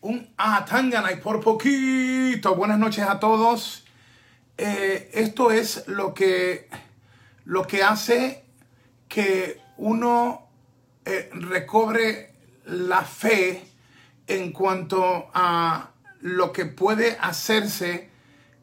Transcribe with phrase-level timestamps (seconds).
[0.00, 2.54] un Atangana y por poquito.
[2.54, 3.84] Buenas noches a todos.
[4.56, 6.68] Eh, esto es lo que,
[7.44, 8.44] lo que hace
[9.08, 10.48] que uno
[11.04, 12.34] eh, recobre
[12.64, 13.64] la fe
[14.26, 15.90] en cuanto a
[16.20, 18.10] lo que puede hacerse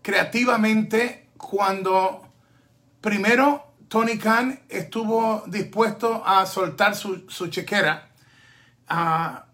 [0.02, 2.30] creativamente cuando
[3.02, 8.10] primero Tony Khan estuvo dispuesto a soltar su, su chequera.
[8.90, 9.46] Uh,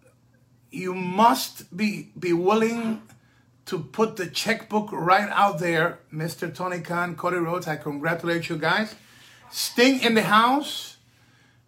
[0.71, 3.02] you must be, be willing
[3.66, 6.53] to put the checkbook right out there, Mr.
[6.53, 7.67] Tony Khan, Cody Rhodes.
[7.67, 8.95] I congratulate you guys.
[9.52, 10.97] Sting in the house,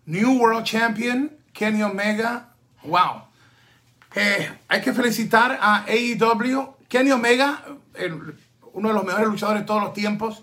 [0.05, 2.47] new world champion, Kenny Omega.
[2.83, 3.23] Wow.
[4.15, 6.73] Eh, hay que felicitar a AEW.
[6.87, 7.61] Kenny Omega,
[7.95, 8.35] el,
[8.73, 10.41] uno de los mejores luchadores de todos los tiempos.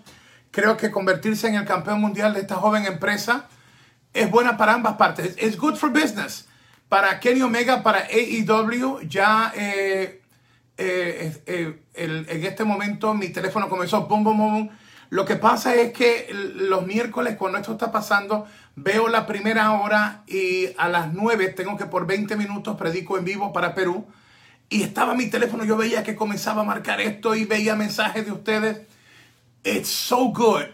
[0.51, 3.47] Creo que convertirse en el campeón mundial de esta joven empresa
[4.13, 5.35] es buena para ambas partes.
[5.37, 6.45] Es good for business.
[6.91, 10.21] Para Kenny Omega, para AEW, ya eh,
[10.77, 14.69] eh, eh, en este momento mi teléfono comenzó boom, boom, boom.
[15.09, 20.23] Lo que pasa es que los miércoles, cuando esto está pasando, veo la primera hora
[20.27, 24.05] y a las 9 tengo que por 20 minutos predico en vivo para Perú.
[24.67, 28.33] Y estaba mi teléfono, yo veía que comenzaba a marcar esto y veía mensajes de
[28.33, 28.81] ustedes.
[29.63, 30.65] It's so good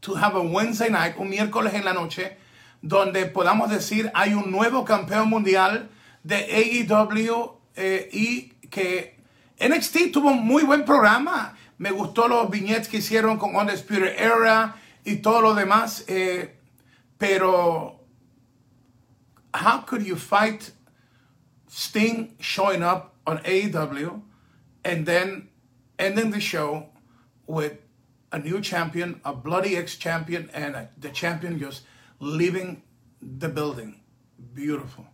[0.00, 2.36] to have a Wednesday night, un miércoles en la noche,
[2.82, 5.90] donde podamos decir hay un nuevo campeón mundial
[6.22, 9.18] de AEW eh, y que
[9.60, 11.56] NXT tuvo un muy buen programa.
[11.78, 16.04] Me gustó los viñetes que hicieron con Undisputed Era y todo lo demás.
[16.08, 16.56] Eh,
[17.18, 18.00] pero,
[19.54, 20.70] how could you fight
[21.68, 24.22] Sting showing up on AEW
[24.84, 25.48] and then
[25.98, 26.86] ending the show
[27.46, 27.78] with
[28.32, 31.82] a new champion, a bloody ex-champion, and a, the champion just
[32.20, 32.82] leaving
[33.20, 34.00] the building.
[34.54, 35.06] Beautiful.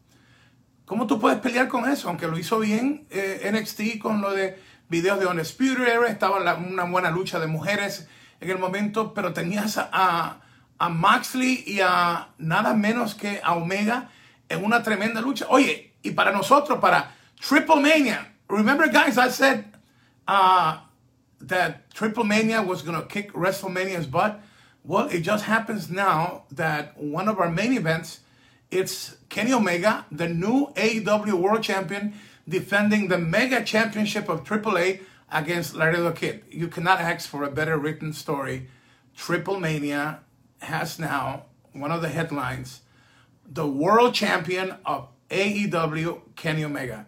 [0.84, 2.08] ¿Cómo tú puedes pelear con eso?
[2.08, 6.84] Aunque lo hizo bien eh, NXT con lo de videos de Undisputed Era, estaba una
[6.84, 8.06] buena lucha de mujeres
[8.40, 10.40] en el momento, pero tenías a,
[10.78, 14.10] a Maxley y a nada menos que a Omega
[14.48, 15.46] en una tremenda lucha.
[15.48, 19.64] Oye, y para nosotros, para Triple Mania, remember guys, I said
[20.28, 20.80] uh,
[21.40, 24.40] that Triple Mania was going to kick WrestleMania's butt.
[24.86, 28.20] Well, it just happens now that one of our main events,
[28.70, 32.12] it's Kenny Omega, the new AEW World Champion,
[32.46, 35.00] defending the Mega Championship of AAA
[35.32, 36.44] against Laredo Kid.
[36.50, 38.68] You cannot ask for a better written story.
[39.16, 40.20] Triple Mania
[40.58, 42.82] has now one of the headlines,
[43.46, 47.06] the World Champion of AEW, Kenny Omega.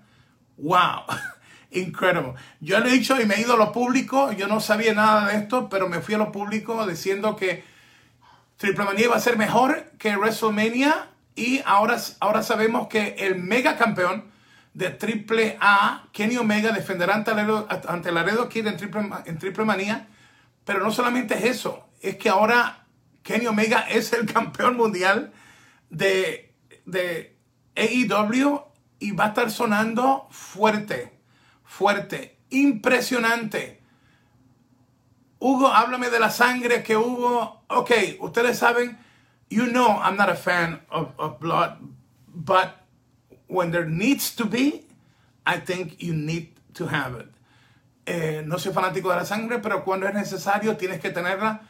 [0.57, 1.05] Wow.
[1.71, 2.35] Incredible.
[2.61, 5.29] Yo le he dicho y me he ido a lo público, yo no sabía nada
[5.29, 7.65] de esto, pero me fui a lo público diciendo que
[8.57, 13.77] Triple Manía iba a ser mejor que WrestleMania y ahora, ahora sabemos que el mega
[13.77, 14.31] campeón
[14.73, 19.65] de Triple A, Kenny Omega, defenderá ante Laredo, ante Laredo Kid en Triple, en Triple
[19.65, 20.07] Manía.
[20.65, 22.87] Pero no solamente es eso, es que ahora
[23.23, 25.33] Kenny Omega es el campeón mundial
[25.91, 26.55] de,
[26.85, 27.37] de
[27.75, 28.63] AEW
[28.99, 31.16] y va a estar sonando fuerte
[31.67, 33.81] fuerte, impresionante.
[35.39, 37.63] Hugo, háblame de la sangre que hubo.
[37.69, 37.91] Ok,
[38.21, 38.97] ustedes saben,
[39.51, 41.79] you know I'm not a fan of, of blood,
[42.29, 42.87] but
[43.49, 44.87] when there needs to be,
[45.45, 47.29] I think you need to have it.
[48.07, 51.61] Eh, no soy fanático de la sangre, pero cuando es necesario tienes que tenerla.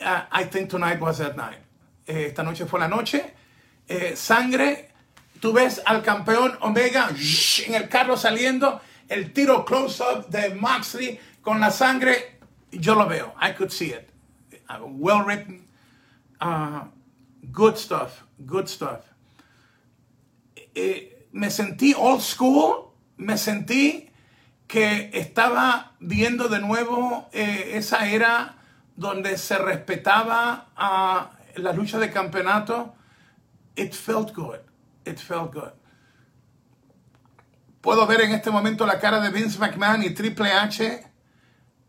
[0.00, 1.60] Uh, I think tonight was that night.
[2.06, 3.32] Eh, esta noche fue la noche.
[3.88, 4.90] Eh, sangre,
[5.40, 7.10] tú ves al campeón Omega
[7.66, 12.38] en el carro saliendo el tiro close-up de Moxley con la sangre,
[12.70, 13.34] yo lo veo.
[13.40, 14.08] I could see it.
[14.68, 15.66] Uh, well written.
[16.40, 16.84] Uh,
[17.52, 18.24] good stuff.
[18.44, 19.00] Good stuff.
[20.74, 22.92] Eh, me sentí old school.
[23.16, 24.10] Me sentí
[24.66, 28.56] que estaba viendo de nuevo eh, esa era
[28.96, 32.94] donde se respetaba a la lucha de campeonato.
[33.76, 34.60] It felt good.
[35.04, 35.72] It felt good.
[37.84, 41.04] Puedo ver en este momento la cara de Vince McMahon y Triple H.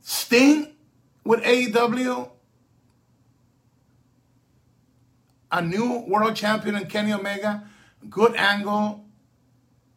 [0.03, 0.75] Sting
[1.23, 2.31] with AEW.
[5.53, 7.63] A new world champion in Kenny Omega.
[8.09, 9.05] Good angle.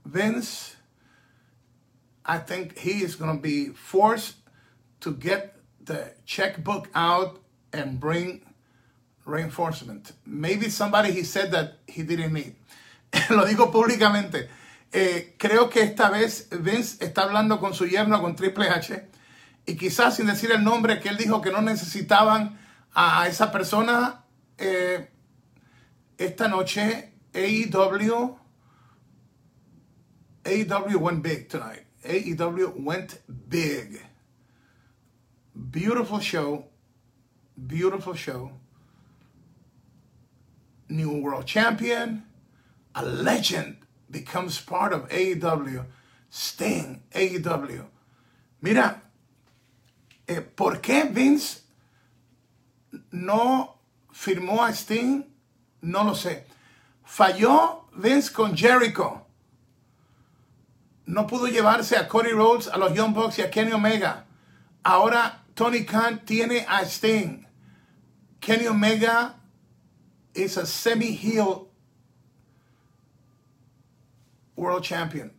[0.04, 0.76] Vince,
[2.24, 4.36] I think he is going to be forced
[5.00, 7.40] to get the checkbook out
[7.72, 8.42] and bring
[9.24, 10.12] reinforcement.
[10.24, 12.54] Maybe somebody he said that he didn't need.
[13.30, 14.48] Lo digo públicamente.
[14.92, 19.08] Eh, creo que esta vez Vince está hablando con su yerno, con Triple H,
[19.66, 22.58] y quizás sin decir el nombre que él dijo que no necesitaban
[22.94, 24.24] a esa persona,
[24.56, 25.10] eh,
[26.16, 28.38] esta noche AEW,
[30.44, 31.84] AEW went big tonight.
[32.04, 34.00] AEW went big.
[35.70, 36.64] Beautiful show.
[37.66, 38.52] Beautiful show.
[40.88, 42.24] New world champion.
[42.94, 43.76] A legend
[44.10, 45.84] becomes part of AEW.
[46.30, 47.84] Sting, AEW.
[48.60, 49.02] Mira,
[50.26, 51.62] eh, ¿por qué Vince
[53.12, 53.78] no
[54.12, 55.24] firmó a Sting?
[55.82, 56.44] No lo sé.
[57.04, 59.24] Falló Vince con Jericho.
[61.06, 64.26] No pudo llevarse a Cody Rhodes, a los Young Bucks y a Kenny Omega.
[64.84, 67.46] Ahora Tony Khan tiene a Sting.
[68.40, 69.34] Kenny Omega
[70.34, 71.67] is a semi-heel
[74.58, 75.30] world champion.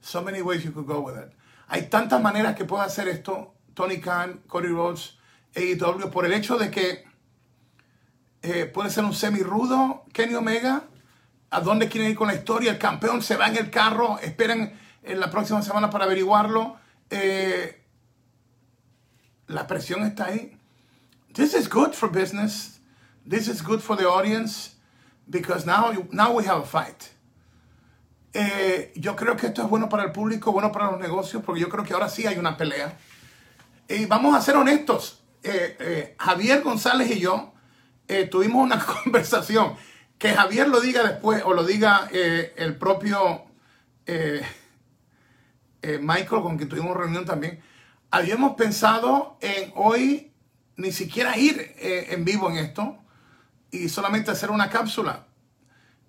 [0.00, 1.30] So many ways you could go with it.
[1.68, 5.16] Hay tantas maneras que puede hacer esto Tony Khan, Cody Rhodes,
[5.54, 7.04] AEW, por el hecho de que
[8.42, 10.84] eh, puede ser un semi-rudo Kenny Omega.
[11.50, 12.72] ¿A dónde quieren ir con la historia?
[12.72, 14.72] El campeón se va en el carro, esperan
[15.02, 16.76] en la próxima semana para averiguarlo.
[17.10, 17.84] Eh,
[19.48, 20.58] la presión está ahí.
[21.34, 22.80] This is good for business.
[23.28, 24.76] This is good for the audience
[25.28, 27.11] because now, now we have a fight.
[28.34, 31.60] Eh, yo creo que esto es bueno para el público, bueno para los negocios, porque
[31.60, 32.96] yo creo que ahora sí hay una pelea.
[33.88, 35.22] Y vamos a ser honestos.
[35.42, 37.52] Eh, eh, Javier González y yo
[38.30, 39.74] tuvimos una conversación.
[40.18, 43.44] Que Javier lo diga después o lo diga el propio
[45.82, 47.60] Michael, con quien tuvimos reunión también.
[48.10, 50.32] Habíamos pensado en hoy
[50.76, 52.98] ni siquiera ir en vivo en esto
[53.72, 55.26] y solamente hacer una cápsula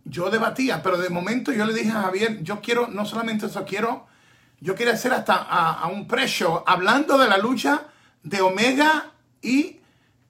[0.05, 3.65] yo debatía, pero de momento yo le dije a Javier, yo quiero, no solamente eso,
[3.65, 4.07] quiero,
[4.59, 7.87] yo quiero hacer hasta a, un pre-show hablando de la lucha
[8.21, 9.11] de Omega
[9.41, 9.79] y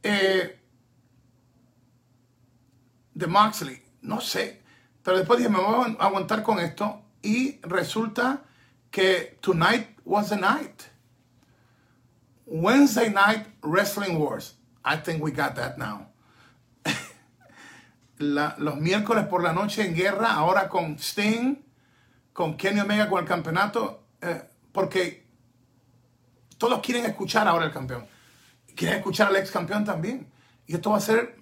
[0.04, 0.60] eh,
[3.14, 3.82] de Moxley.
[4.02, 4.62] No sé,
[5.02, 8.44] pero después dije, me voy a aguantar con esto y resulta
[8.92, 10.84] que tonight was the night.
[12.46, 14.56] Wednesday night Wrestling Wars.
[14.84, 16.13] I think we got that now
[18.24, 21.56] los miércoles por la noche en guerra, ahora con Sting,
[22.34, 24.42] con Kenny Omega con el campeonato, eh,
[24.72, 25.26] porque
[26.58, 28.06] todos quieren escuchar ahora el campeón.
[28.76, 30.28] Quieren escuchar al ex campeón también.
[30.66, 31.38] Y esto va a ser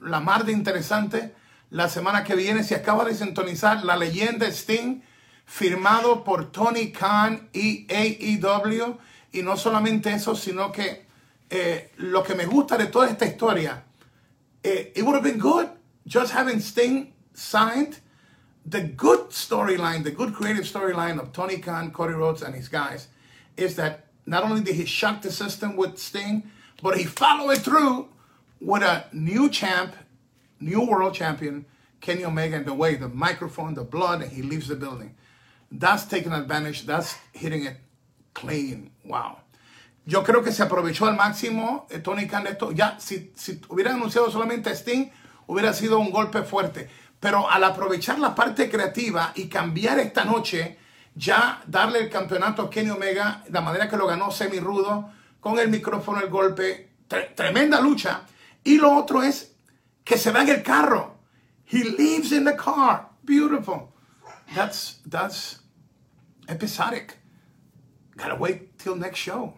[0.00, 1.34] la mar de interesante
[1.70, 2.64] la semana que viene.
[2.64, 5.02] Si acaba de sintonizar la leyenda Sting,
[5.44, 8.98] firmado por Tony Khan y AEW.
[9.32, 11.06] Y no solamente eso, sino que
[11.50, 13.84] eh, lo que me gusta de toda esta historia,
[14.62, 15.66] eh, it would have been good
[16.06, 18.00] just having Sting signed,
[18.66, 23.08] the good storyline, the good creative storyline of Tony Khan, Cody Rhodes, and his guys
[23.56, 26.50] is that not only did he shock the system with Sting,
[26.82, 28.08] but he followed it through
[28.60, 29.94] with a new champ,
[30.60, 31.66] new world champion,
[32.00, 35.14] Kenny Omega, and the way, the microphone, the blood, and he leaves the building.
[35.70, 37.76] That's taking advantage, that's hitting it
[38.32, 38.90] clean.
[39.04, 39.38] Wow.
[40.06, 42.72] Yo creo que se aprovechó al máximo eh, Tony Khan de esto.
[42.72, 45.10] Ya, si, si hubiera anunciado solamente a Sting,
[45.46, 46.88] hubiera sido un golpe fuerte.
[47.20, 50.78] Pero al aprovechar la parte creativa y cambiar esta noche,
[51.14, 55.10] ya darle el campeonato a Kenny Omega, la manera que lo ganó semi rudo,
[55.40, 56.90] con el micrófono, el golpe,
[57.34, 58.22] tremenda lucha.
[58.62, 59.54] Y lo otro es
[60.04, 61.18] que se va en el carro.
[61.66, 63.10] He lives in the car.
[63.24, 63.92] Beautiful.
[64.54, 65.60] That's, that's
[66.48, 67.18] episodic.
[68.16, 69.54] Gotta wait till next show.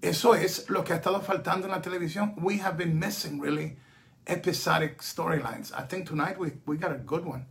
[0.00, 2.34] Eso es lo que ha estado faltando en la televisión.
[2.36, 3.76] We have been missing, really
[4.26, 5.72] episodic storylines.
[5.76, 7.46] I think tonight we, we got a good one.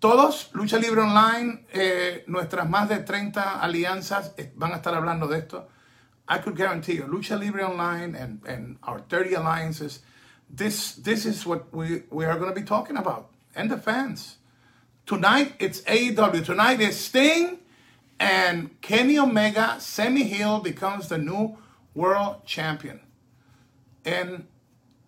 [0.00, 5.26] Todos, Lucha Libre Online, eh, nuestras más de 30 alianzas eh, van a estar hablando
[5.26, 5.68] de esto.
[6.28, 10.00] I could guarantee you, Lucha Libre Online and, and our 30 alliances,
[10.50, 13.30] this, this is what we, we are going to be talking about.
[13.54, 14.36] And the fans.
[15.06, 16.44] Tonight, it's AEW.
[16.44, 17.58] Tonight is Sting
[18.18, 21.58] and Kenny Omega, semi Hill becomes the new
[21.94, 23.00] world champion.
[24.04, 24.46] And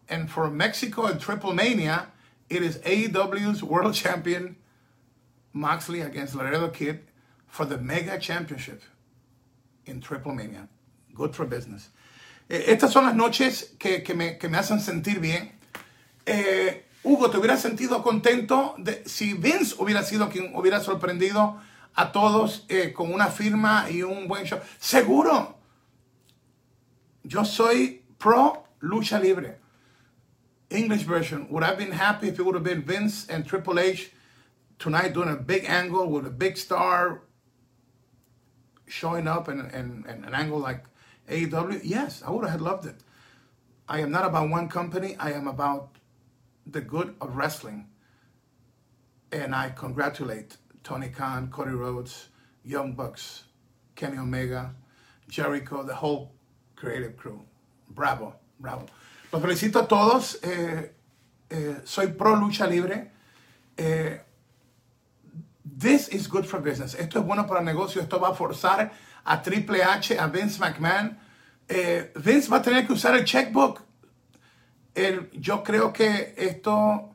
[0.09, 2.09] and for Mexico and Triple Mania,
[2.49, 4.57] it is AEW's World Champion
[5.53, 7.01] Moxley against Laredo Kid
[7.47, 8.83] for the Mega Championship
[9.87, 10.69] in Triple Mania.
[11.15, 11.91] Good for business.
[12.49, 15.53] Eh, estas son las noches que, que, me, que me, hacen sentir bien.
[16.25, 21.61] Eh, Hugo, ¿te hubiera sentido contento si Vince hubiera sido quien hubiera sorprendido
[21.95, 24.61] a todos eh, con una firma y un buen show?
[24.79, 25.59] Seguro.
[27.23, 29.59] Yo soy pro lucha libre.
[30.71, 33.79] English version, would I have been happy if it would have been Vince and Triple
[33.79, 34.13] H
[34.79, 37.23] tonight doing a big angle with a big star
[38.87, 40.85] showing up and, and, and an angle like
[41.31, 41.81] AEW?
[41.85, 42.97] Yes, I would have loved it.
[43.89, 45.97] I am not about one company, I am about
[46.67, 47.89] the good of wrestling.
[49.33, 52.29] And I congratulate Tony Khan, Cody Rhodes,
[52.65, 53.45] Young Bucks,
[53.95, 54.75] Kenny Omega,
[55.29, 56.33] Jericho, the whole
[56.77, 57.43] creative crew.
[57.91, 58.87] Bravo, bravo.
[59.31, 60.39] Los felicito a todos.
[60.43, 60.95] Eh,
[61.51, 63.11] eh, soy pro lucha libre.
[63.77, 64.23] Eh,
[65.79, 66.95] this is good for business.
[66.95, 68.01] Esto es bueno para el negocio.
[68.01, 68.91] Esto va a forzar
[69.25, 71.19] a Triple H, a Vince McMahon.
[71.69, 73.83] Vince va a tener que usar el checkbook.
[75.35, 77.11] yo creo que esto,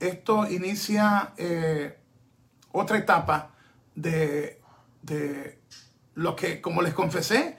[0.00, 1.32] esto inicia
[2.72, 3.52] otra etapa
[3.94, 4.60] de,
[5.02, 5.60] de
[6.14, 7.56] lo que, como les confesé,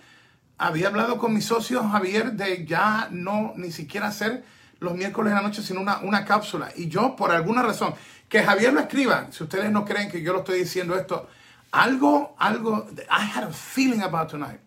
[0.63, 4.46] había hablado con mi socio Javier de ya no ni siquiera hacer
[4.79, 6.72] los miércoles en la noche, sino una, una cápsula.
[6.77, 7.93] Y yo, por alguna razón,
[8.29, 11.27] que Javier lo escriba, si ustedes no creen que yo lo estoy diciendo esto,
[11.72, 14.62] algo, algo, I had a feeling about tonight.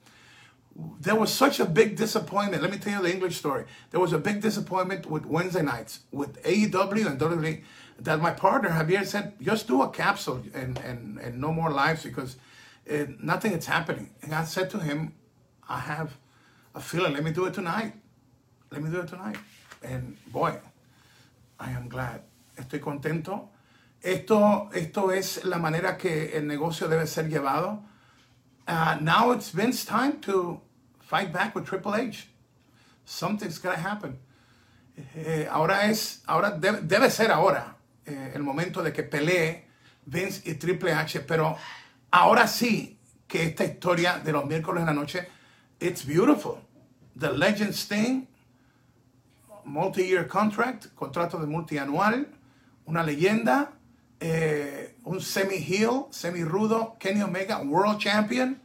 [1.00, 2.62] There was such a big disappointment.
[2.62, 3.64] Let me tell you the English story.
[3.90, 7.62] There was a big disappointment with Wednesday nights with AEW and WWE
[8.00, 12.02] that my partner Javier said, just do a capsule and, and, and no more lives
[12.02, 12.36] because
[12.90, 14.10] uh, nothing is happening.
[14.20, 15.14] And I said to him,
[15.68, 16.16] I have
[16.74, 17.92] a feeling, let me do it tonight.
[18.70, 19.36] Let me do it tonight.
[19.82, 20.58] And boy,
[21.58, 22.22] I am glad.
[22.56, 23.48] Estoy contento.
[24.02, 27.82] Esto, esto es la manera que el negocio debe ser llevado.
[28.68, 30.60] Uh, now it's Vince's time to
[31.00, 32.28] fight back with Triple H.
[33.04, 34.18] Something's to happen.
[35.14, 39.66] Eh, ahora es, ahora debe, debe ser ahora eh, el momento de que pelee
[40.06, 41.56] Vince y Triple H, pero
[42.10, 45.28] ahora sí que esta historia de los miércoles en la noche
[45.80, 46.60] It's beautiful.
[47.14, 48.26] The Legends thing,
[49.64, 52.26] multi-year contract, contrato de multianual,
[52.88, 53.72] una leyenda,
[54.20, 58.60] eh, un semi-heel, semi-rudo, Kenny Omega, world champion.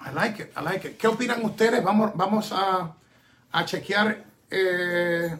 [0.00, 0.98] I like it, I like it.
[0.98, 1.82] ¿Qué opinan ustedes?
[1.82, 2.94] Vamos, vamos a,
[3.52, 4.24] a chequear.
[4.50, 5.36] Eh,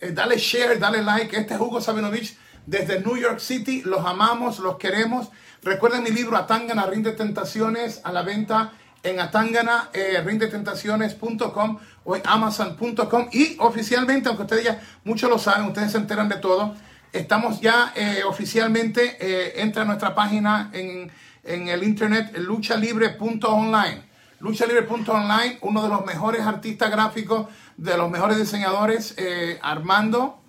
[0.00, 1.36] eh, dale share, dale like.
[1.36, 2.36] Este es Hugo Sabinovich
[2.68, 3.82] desde New York City.
[3.84, 5.28] Los amamos, los queremos.
[5.62, 8.72] Recuerden mi libro Atangana Rinde Tentaciones a la venta
[9.02, 15.66] en Atangana eh, rindetentaciones.com o en amazon.com y oficialmente, aunque ustedes ya muchos lo saben,
[15.66, 16.74] ustedes se enteran de todo,
[17.12, 21.10] estamos ya eh, oficialmente, eh, entra a nuestra página en,
[21.44, 24.08] en el internet luchalibre.online.
[24.40, 30.40] Luchalibre.online, uno de los mejores artistas gráficos, de los mejores diseñadores, eh, Armando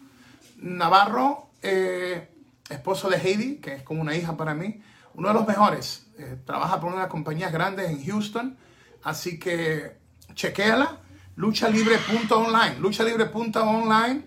[0.57, 4.81] Navarro, esposo de Heidi, que es como una hija para mí
[5.19, 6.07] uno de los mejores.
[6.17, 8.57] Eh, trabaja por una de las compañías grandes en Houston.
[9.03, 9.97] Así que
[10.33, 11.01] chequéala.
[11.35, 12.79] Luchalibre.online.
[12.79, 14.23] Luchalibre.online.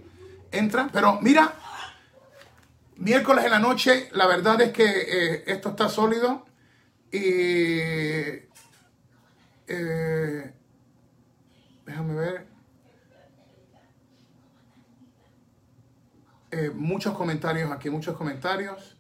[0.51, 0.91] Entra.
[0.93, 1.55] Pero mira,
[2.97, 6.45] miércoles en la noche, la verdad es que eh, esto está sólido.
[7.11, 7.79] Y.
[9.69, 10.53] Eh,
[11.87, 12.53] déjame ver.
[16.83, 18.97] Muchos comentarios aquí, muchos comentarios.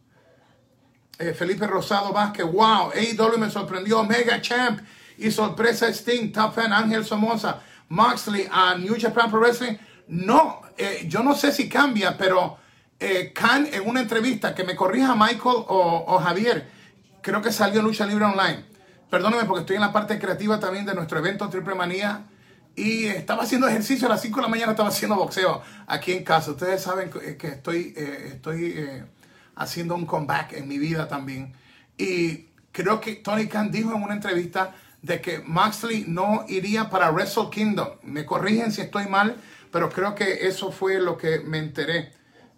[1.19, 4.81] Eh, Felipe Rosado Vázquez, wow, AEW me sorprendió, Mega Champ
[5.19, 9.77] y sorpresa Sting, Top Fan Ángel Somoza, Moxley a New Japan Pro Wrestling.
[10.09, 12.57] No, eh, yo no sé si cambia, pero
[12.99, 16.69] eh, Khan en una entrevista, que me corrija Michael o, Javier,
[17.21, 18.65] creo que salió Lucha Libre Online.
[19.11, 22.23] Perdóneme porque estoy en la parte creativa también de nuestro evento Triple Manía.
[22.75, 26.25] Y estaba haciendo ejercicio a las 5 de la mañana, estaba haciendo boxeo aquí en
[26.25, 26.53] casa.
[26.53, 29.05] Ustedes saben que estoy, estoy
[29.55, 31.55] haciendo un comeback en mi vida también.
[31.99, 37.11] Y creo que Tony Khan dijo en una entrevista de que Maxley no iría para
[37.11, 37.89] Wrestle Kingdom.
[38.03, 39.37] Me corrigen si estoy mal,
[39.71, 42.13] pero creo que eso fue lo que me enteré.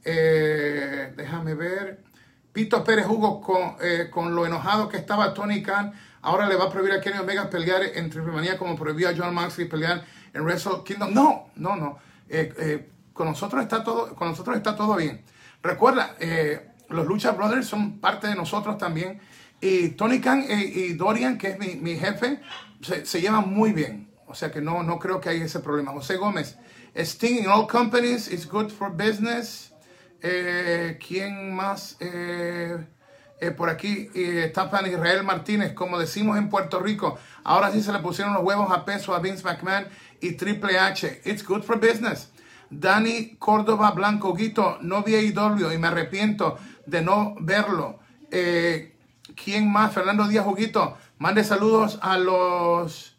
[0.04, 2.04] Eh, déjame ver.
[2.52, 5.92] Pito Pérez Hugo, con, eh, con, lo enojado que estaba Tony Khan,
[6.24, 9.14] ahora le va a prohibir a Kenny Omega pelear en Triple Manía como prohibió a
[9.16, 11.14] John Maxley pelear en Wrestle Kingdom.
[11.14, 11.98] No, no, no.
[12.28, 15.22] Eh, con, nosotros está todo, con nosotros está todo bien.
[15.62, 16.16] Recuerda,
[16.88, 19.20] los Lucha Brothers son parte de nosotros también.
[19.60, 22.40] Y Tony Khan y, Dorian, que es mi, jefe,
[22.82, 24.10] se, llevan muy bien.
[24.26, 25.92] O sea que no, no creo que haya ese problema.
[25.92, 26.58] José Gómez,
[26.94, 29.72] Sting in all companies is good for business.
[30.22, 31.96] Eh, ¿Quién más?
[33.40, 37.18] Eh, eh, por aquí está Israel Martínez, como decimos en Puerto Rico.
[37.42, 39.86] Ahora sí se le pusieron los huevos a peso a Vince McMahon
[40.20, 41.22] y Triple H.
[41.24, 42.30] It's good for business.
[42.70, 48.00] Dani Córdoba Blanco Guito, no vi AEW y me arrepiento de no verlo.
[48.30, 48.96] Eh,
[49.42, 49.92] ¿Quién más?
[49.92, 50.96] Fernando Díaz Juguito.
[51.18, 53.16] Mande saludos a los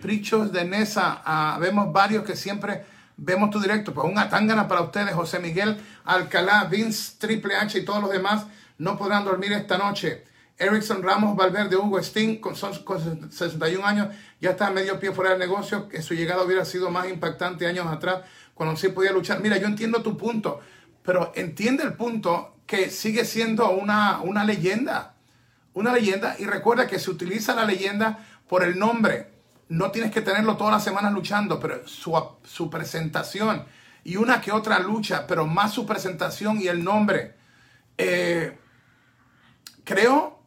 [0.00, 1.56] prichos de Nesa.
[1.60, 2.84] vemos varios que siempre
[3.16, 3.92] vemos tu directo.
[3.92, 8.46] Pues un atangana para ustedes, José Miguel Alcalá, Vince Triple H y todos los demás.
[8.78, 10.24] No podrán dormir esta noche.
[10.56, 12.54] Erickson Ramos Valverde, Hugo Sting, con,
[12.84, 14.08] con 61 años,
[14.40, 17.86] ya está medio pie fuera del negocio, que su llegada hubiera sido más impactante años
[17.86, 18.22] atrás,
[18.54, 19.40] cuando sí podía luchar.
[19.40, 20.60] Mira, yo entiendo tu punto,
[21.02, 25.14] pero entiende el punto que sigue siendo una, una leyenda.
[25.74, 26.34] Una leyenda.
[26.38, 29.30] Y recuerda que se utiliza la leyenda por el nombre.
[29.68, 33.64] No tienes que tenerlo todas las semanas luchando, pero su, su presentación
[34.02, 37.36] y una que otra lucha, pero más su presentación y el nombre.
[37.96, 38.58] Eh,
[39.88, 40.38] creo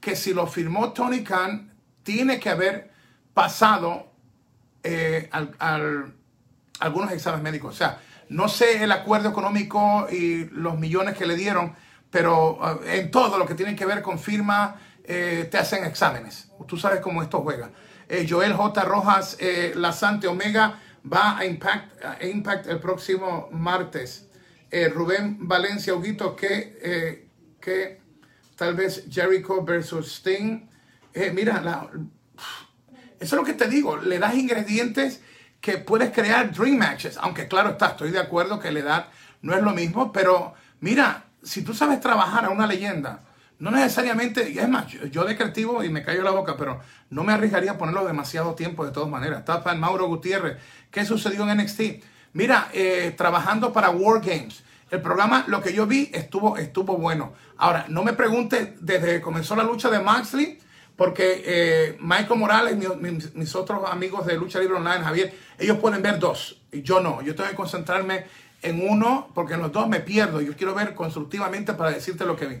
[0.00, 1.72] que si lo firmó Tony Khan,
[2.04, 2.92] tiene que haber
[3.34, 4.12] pasado
[4.84, 6.14] eh, al,
[6.78, 7.74] algunos exámenes médicos.
[7.74, 11.74] O sea, no sé el acuerdo económico y los millones que le dieron,
[12.10, 16.52] pero eh, en todo lo que tiene que ver con firma, te hacen exámenes.
[16.66, 17.70] Tú sabes cómo esto juega.
[18.28, 18.84] Joel J.
[18.84, 19.38] Rojas,
[19.74, 20.80] La Sante Omega
[21.10, 24.28] va a Impact, el próximo martes.
[24.70, 27.28] Eh, Rubén Valencia, Huguito, que, eh,
[27.60, 28.00] que
[28.58, 30.68] tal vez Jericho versus Sting.
[31.14, 31.88] Eh, mira,
[33.20, 35.22] eso es lo que te digo, le das ingredientes
[35.60, 39.06] que puedes crear dream matches, aunque claro está, estoy de acuerdo que la edad
[39.42, 43.24] no es lo mismo, pero mira, si tú sabes trabajar a una leyenda,
[43.60, 47.32] no necesariamente, es más, yo, de creativo y me callo la boca, pero no me
[47.32, 49.40] arriesgaría a ponerlo demasiado tiempo de todas maneras.
[49.40, 50.58] Está Mauro Gutiérrez.
[50.92, 51.80] ¿Qué sucedió en NXT?
[52.34, 54.62] Mira, eh, trabajando para War Games.
[54.90, 57.32] El programa, lo que yo vi, estuvo, estuvo bueno.
[57.56, 60.58] Ahora, no me pregunte desde que comenzó la lucha de Maxley,
[60.96, 66.02] porque eh, Michael Morales, mis, mis, otros amigos de Lucha Libre Online, Javier, ellos pueden
[66.02, 66.60] ver dos.
[66.72, 67.22] Y yo no.
[67.22, 68.24] Yo tengo que concentrarme
[68.62, 70.40] en uno, porque en los dos me pierdo.
[70.40, 72.56] Yo quiero ver constructivamente para decirte lo que vi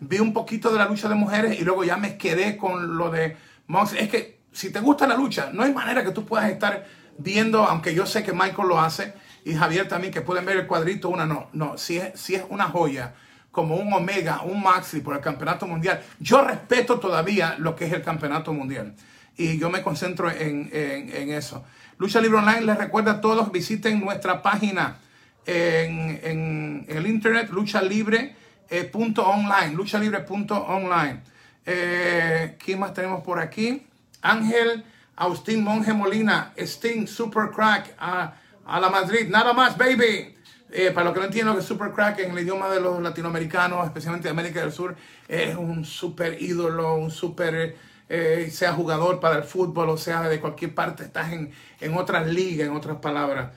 [0.00, 3.10] vi un poquito de la lucha de mujeres y luego ya me quedé con lo
[3.10, 3.94] de Mox.
[3.94, 6.86] Es que si te gusta la lucha, no hay manera que tú puedas estar
[7.18, 9.14] viendo, aunque yo sé que Michael lo hace
[9.44, 11.48] y Javier también, que pueden ver el cuadrito, una no.
[11.52, 13.14] No, si es, si es una joya,
[13.50, 17.92] como un Omega, un Maxi por el campeonato mundial, yo respeto todavía lo que es
[17.92, 18.94] el campeonato mundial.
[19.36, 21.64] Y yo me concentro en, eso.
[21.98, 24.98] Lucha Libre Online les recuerda a todos, visiten nuestra página
[25.46, 28.36] en, en el internet, Lucha Libre
[28.70, 31.20] eh, punto online, lucha libre punto online.
[31.64, 33.82] Eh, ¿Quién más tenemos por aquí?
[34.20, 34.84] Ángel
[35.16, 37.94] Austin Monge Molina, Sting, Super Crack,
[38.68, 40.34] a, la Madrid, nada más, baby.
[40.70, 42.80] Eh, para los que no entienden lo que es Super Crack en el idioma de
[42.80, 47.74] los latinoamericanos, especialmente de América del Sur, es un super ídolo, un super,
[48.08, 52.26] eh, sea jugador para el fútbol o sea de cualquier parte, estás en, en otras
[52.26, 53.52] ligas, en otras palabras.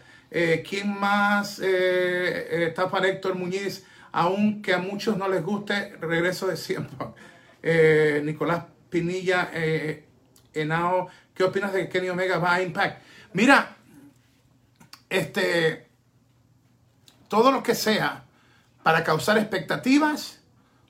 [0.69, 3.85] ¿Quién más está para Héctor Muñiz?
[4.11, 6.97] aunque a muchos no les guste, regreso de siempre.
[7.63, 10.03] Eh, Nicolás Pinilla, eh,
[10.51, 13.03] Enao, ¿qué opinas de Kenny Omega va a Impact?
[13.33, 13.77] Mira,
[15.11, 15.89] este,
[17.27, 18.23] todo lo que sea
[18.81, 20.39] para causar expectativas,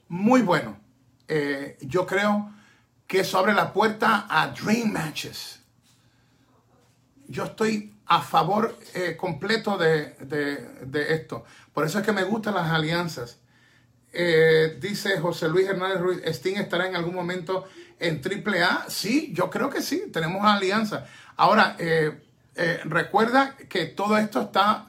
[0.07, 0.79] muy bueno.
[1.27, 2.53] Eh, yo creo
[3.07, 5.59] que eso abre la puerta a Dream Matches.
[7.27, 10.15] Yo estoy a favor eh, completo de,
[11.09, 11.43] esto.
[11.73, 13.39] Por eso es que me gustan las alianzas.
[14.13, 17.67] Eh, dice José Luis Hernández Ruiz, ¿Sting estará en algún momento
[17.99, 18.89] en AAA?
[18.89, 21.07] Sí, yo creo que sí, tenemos alianza.
[21.37, 22.21] Ahora, eh,
[22.85, 24.87] recuerda que todo esto está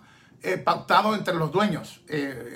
[0.64, 2.00] pautado entre los dueños.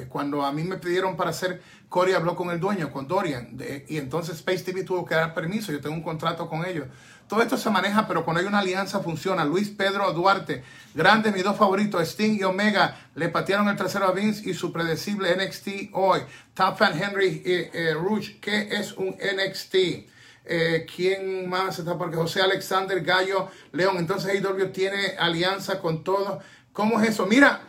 [0.09, 3.57] cuando a mí me pidieron para hacer Cory habló con el dueño, con Dorian,
[3.89, 6.89] y entonces Space TV tuvo que dar permiso, yo tengo un contrato con ellos.
[7.29, 9.45] Todo esto se maneja, pero cuando hay una alianza funciona.
[9.45, 10.63] Luis Pedro Duarte,
[10.95, 14.73] grande, mis dos favoritos, Sting y Omega, le patearon el trasero a Vince y su
[14.73, 16.21] predecible NXT hoy.
[16.55, 20.16] Top Henry eh, eh Rouge, ¿qué es un NXT?
[20.49, 21.99] Eh, ¿Quién más está?
[21.99, 23.97] Porque José Alexander Gallo León.
[23.99, 26.43] Entonces AEW tiene alianza con todos.
[26.73, 27.27] ¿Cómo es eso?
[27.27, 27.63] Mira,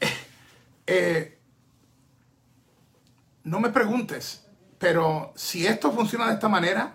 [0.86, 1.38] eh,
[3.44, 4.46] no me preguntes,
[4.78, 6.94] pero si esto funciona de esta manera,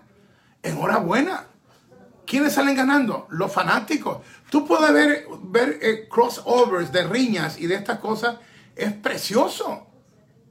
[0.62, 1.46] enhorabuena.
[2.26, 3.26] ¿Quiénes salen ganando?
[3.30, 4.18] Los fanáticos.
[4.50, 8.36] Tú puedes ver, ver eh, crossovers de riñas y de estas cosas.
[8.74, 9.86] Es precioso.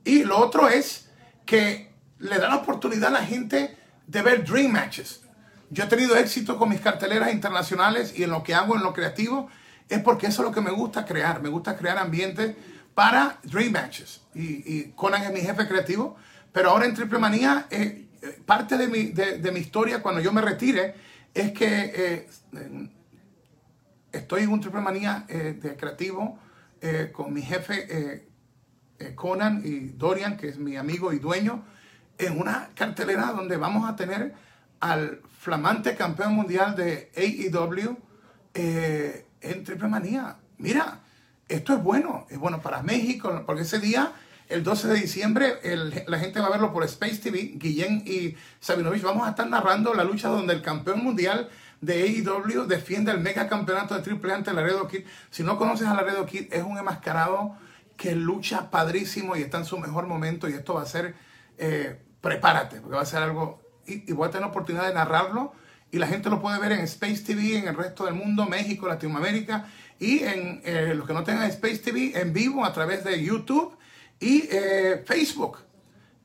[0.03, 1.09] Y lo otro es
[1.45, 5.21] que le da la oportunidad a la gente de ver dream matches.
[5.69, 8.93] Yo he tenido éxito con mis carteleras internacionales y en lo que hago en lo
[8.93, 9.49] creativo
[9.89, 11.41] es porque eso es lo que me gusta crear.
[11.41, 12.55] Me gusta crear ambientes
[12.95, 14.21] para dream matches.
[14.33, 16.15] Y, Conan es mi jefe creativo.
[16.51, 20.31] Pero ahora en Triple Manía, eh, eh, parte de mi, de mi historia cuando yo
[20.31, 20.95] me retire
[21.37, 22.27] es que eh,
[24.11, 26.39] estoy en un triple manía de creativo
[27.11, 28.27] con mi jefe
[29.15, 31.63] Conan y Dorian, que es mi amigo y dueño,
[32.17, 34.33] en una cartelera donde vamos a tener
[34.79, 37.97] al flamante campeón mundial de AEW
[38.53, 40.37] en triple manía.
[40.57, 41.01] Mira,
[41.47, 44.13] esto es bueno, es bueno para México, porque ese día
[44.49, 45.59] el 12 de diciembre
[46.07, 47.53] la gente va a verlo por Space TV.
[47.55, 51.49] Guillén y Sabinovich vamos a estar narrando la lucha donde el campeón mundial
[51.81, 55.03] de AEW defiende el mega campeonato de Triple ante Laredo Kid.
[55.29, 57.55] Si no conoces a Laredo Kid, es un enmascarado
[57.97, 61.15] que lucha padrísimo y está en su mejor momento y esto va a ser,
[61.57, 65.53] eh, prepárate, porque va a ser algo, y, voy a tener la oportunidad de narrarlo
[65.91, 68.85] y la gente lo puede ver en Space TV, en el resto del mundo, México,
[68.85, 73.23] Latinoamérica y en eh, los que no tengan Space TV en vivo a través de
[73.23, 73.77] YouTube
[74.19, 75.59] y eh, Facebook.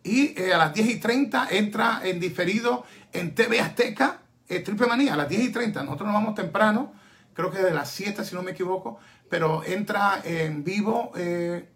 [0.02, 5.16] Y a las 10 y 30 entra en diferido en TV Azteca, Triple Manía, a
[5.16, 5.84] las 10 y 30.
[5.84, 6.92] Nosotros nos vamos temprano,
[7.32, 8.98] creo que de las 7 si no me equivoco,
[9.30, 11.68] pero entra en vivo, eh,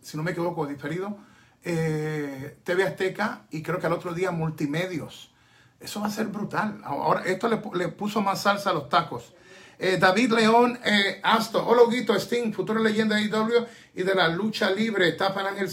[0.00, 1.18] si no me equivoco, diferido,
[1.64, 5.30] eh, TV Azteca y creo que al otro día Multimedios.
[5.80, 6.80] Eso va a ser brutal.
[6.84, 9.32] Ahora, esto le, puso más salsa a los tacos.
[9.78, 10.78] Eh, David León
[11.22, 15.12] Asto, Ologuito, Sting, futuro leyenda de IW y de la lucha libre.
[15.12, 15.68] Tapan Ángel,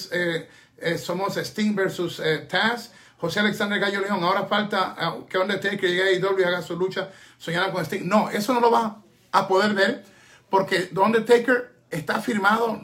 [0.98, 2.92] somos Sting versus Taz.
[3.18, 4.96] José Alexander Gallo León, ahora falta
[5.30, 8.06] que Undertaker llegue a IW y haga su lucha soñando con Sting.
[8.06, 8.98] No, eso no lo va
[9.32, 10.04] a poder ver,
[10.50, 12.82] porque Undertaker está firmado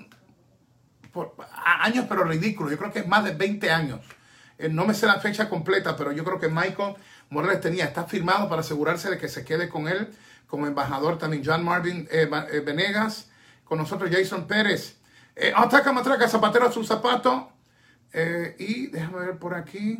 [1.17, 2.69] por años, pero ridículo.
[2.69, 4.01] Yo creo que es más de 20 años.
[4.59, 6.95] Eh, no me sé la fecha completa, pero yo creo que Michael
[7.29, 10.09] Morales tenía, está firmado para asegurarse de que se quede con él
[10.47, 11.43] como embajador también.
[11.43, 13.29] John Marvin eh, eh, Venegas,
[13.63, 14.97] con nosotros Jason Pérez.
[15.55, 17.51] ataca, matraca, zapatero a su zapato.
[18.57, 19.99] y déjame ver por aquí.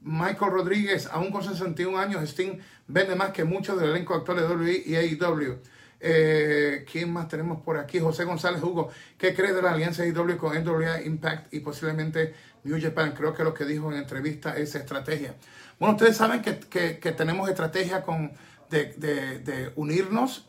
[0.00, 4.46] Michael Rodríguez, aún con 61 años, Sting vende más que muchos del elenco actual de
[4.46, 5.58] WWE y AEW.
[6.06, 7.98] Eh, ¿Quién más tenemos por aquí?
[7.98, 8.90] José González Hugo.
[9.16, 13.14] ¿Qué cree de la alianza IW con NWA Impact y posiblemente New Japan?
[13.16, 15.34] Creo que lo que dijo en entrevista es estrategia.
[15.78, 18.32] Bueno, ustedes saben que, tenemos estrategia con,
[18.68, 20.46] de, unirnos,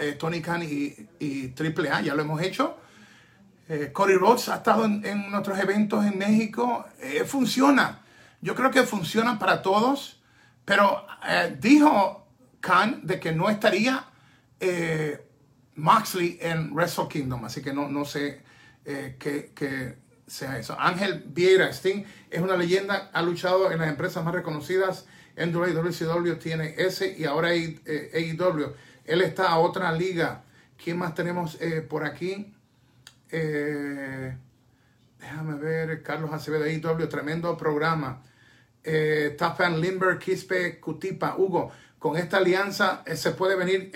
[0.00, 2.76] eh, Tony Khan y, y, AAA, ya lo hemos hecho.
[3.68, 6.84] Eh, Cody Rhodes ha estado en, nuestros eventos en México.
[7.26, 8.00] funciona.
[8.40, 10.20] Yo creo que funciona para todos,
[10.64, 11.06] pero
[11.60, 12.26] dijo
[12.58, 14.06] Khan de que no estaría
[14.60, 15.24] eh,
[15.74, 18.40] Moxley en Wrestle Kingdom, así que no, no sé
[18.84, 20.76] eh, qué, sea eso.
[20.78, 25.06] Ángel Vieira Sting es una leyenda, ha luchado en las empresas más reconocidas.
[25.36, 27.80] En WCW tiene ese y ahora AEW.
[27.84, 30.44] Eh, Él está a otra liga.
[30.82, 32.52] ¿Quién más tenemos por aquí?
[35.18, 36.02] déjame ver.
[36.02, 38.22] Carlos Acevedo, AEW, tremendo programa.
[38.82, 41.70] Eh, Tafan Limber, Quispe, Cutipa, Hugo.
[41.98, 43.90] Con esta alianza se puede venir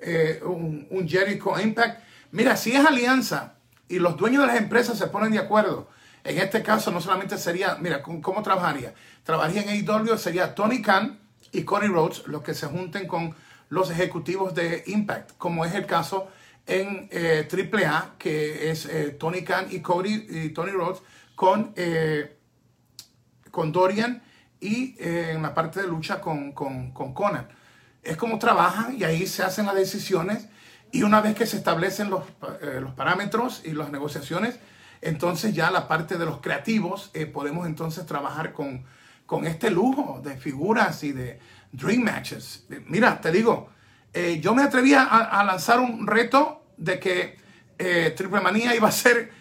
[0.00, 2.02] eh, un, Jericho Impact.
[2.32, 3.54] Mira, si es alianza
[3.88, 5.88] y los dueños de las empresas se ponen de acuerdo,
[6.24, 8.94] en este caso no solamente sería, mira, ¿cómo trabajaría?
[9.24, 11.18] Trabajaría en AEW, sería Tony Khan
[11.52, 13.34] y Cody Rhodes los que se junten con
[13.68, 16.28] los ejecutivos de Impact, como es el caso
[16.66, 21.02] en eh, AAA, que es eh, Tony Khan y Cody y Tony Rhodes
[21.34, 22.36] con, eh,
[23.50, 24.22] con Dorian
[24.60, 27.48] y en la parte de lucha con, con, con Conan
[28.02, 30.48] es como trabajan y ahí se hacen las decisiones
[30.92, 32.24] y una vez que se establecen los,
[32.62, 34.58] eh, parámetros y las negociaciones,
[35.02, 38.84] entonces ya la parte de los creativos eh, podemos entonces trabajar con,
[39.26, 41.38] con este lujo de figuras y de
[41.72, 42.66] dream matches.
[42.86, 43.70] Mira, te digo,
[44.12, 47.38] eh, yo me atreví a, lanzar un reto de que
[48.16, 49.32] Triple Manía iba a ser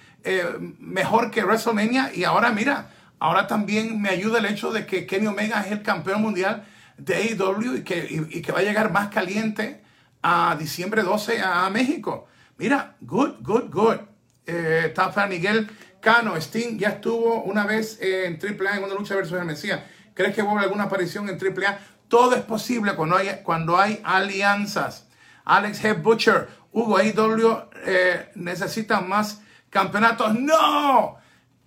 [0.80, 5.28] mejor que WrestleMania y ahora mira, ahora también me ayuda el hecho de que Kenny
[5.28, 6.65] Omega es el campeón mundial
[7.00, 9.82] de AEW y que, y, que va a llegar más caliente
[10.22, 12.28] a diciembre 12 a México.
[12.58, 13.98] Mira, good, good, good.
[14.46, 14.94] Eh,
[15.30, 15.70] Miguel
[16.02, 19.82] Cano, Sting ya estuvo una vez en AAA en una lucha versus el Mesías.
[20.14, 21.80] ¿Crees que vuelve alguna aparición en AAA?
[22.08, 25.08] Todo es posible cuando hay, cuando hay alianzas.
[25.46, 25.94] Alex H.
[25.94, 30.38] Butcher, Hugo AEW eh, necesita más campeonatos.
[30.38, 31.18] ¡No!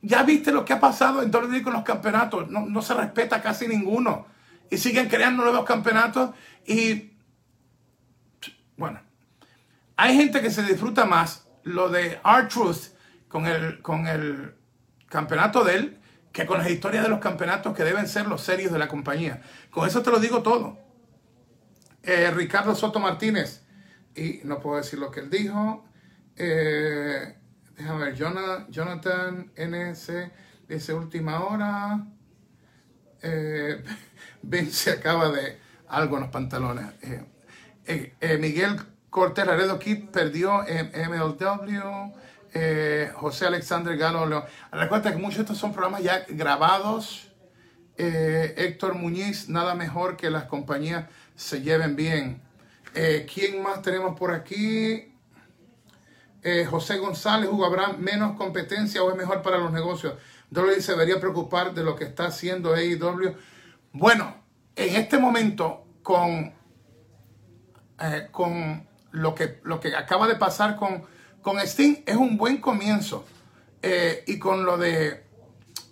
[0.03, 2.51] Ya viste lo que ha pasado en WWE con los campeonatos.
[2.51, 4.33] No, no se respeta casi ninguno
[4.72, 6.30] y siguen creando nuevos campeonatos
[6.64, 7.12] y
[8.78, 9.02] bueno,
[9.96, 12.94] hay gente que se disfruta más lo de R-Truth
[13.28, 14.54] con el, con el
[15.11, 16.00] campeonato de él
[16.32, 19.42] que con las historias de los campeonatos que deben ser los serios de la compañía.
[19.70, 20.78] Con eso te lo digo todo.
[22.02, 23.62] Eh, Ricardo Soto Martínez,
[24.16, 25.85] y no puedo decir lo que él dijo.
[26.35, 27.37] Eh,
[27.76, 30.32] déjame ver, Jonathan, NC
[30.66, 32.06] dice última hora.
[33.20, 33.85] Eh,
[34.42, 36.87] Ben se acaba de algo en los pantalones.
[37.02, 37.24] Eh,
[37.87, 38.76] eh, eh, Miguel
[39.11, 42.12] Cortés Laredo Kid perdió en MLW.
[43.14, 44.44] José Alexander Galo.
[44.70, 47.31] Recuerda que muchos de estos son programas ya grabados.
[47.96, 52.42] Héctor Muñiz, nada mejor que las compañías se lleven bien.
[52.92, 55.14] ¿Quién más tenemos por aquí?
[56.68, 60.14] José González, Hugo menos competencia o es mejor para los negocios.
[60.50, 63.35] WWE se debería preocupar de lo que está haciendo AEW
[63.92, 64.35] bueno,
[64.76, 66.52] en este momento, con,
[68.00, 71.05] eh, con lo, que, lo que acaba de pasar con,
[71.42, 71.78] con es
[72.16, 73.26] un buen comienzo.
[73.85, 75.24] Eh, y con lo de